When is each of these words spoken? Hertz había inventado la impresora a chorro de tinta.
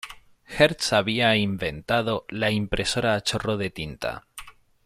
Hertz 0.47 0.93
había 0.93 1.35
inventado 1.35 2.25
la 2.29 2.49
impresora 2.49 3.13
a 3.13 3.21
chorro 3.21 3.55
de 3.57 3.69
tinta. 3.69 4.25